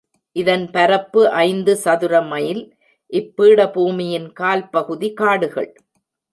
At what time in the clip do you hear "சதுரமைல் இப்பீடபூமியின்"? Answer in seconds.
1.83-4.27